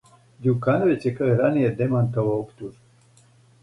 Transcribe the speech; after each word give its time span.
Ђукановић 0.47 1.05
је, 1.09 1.13
као 1.21 1.31
и 1.33 1.37
раније, 1.43 1.69
демантовао 1.85 2.43
оптужбе. 2.43 3.33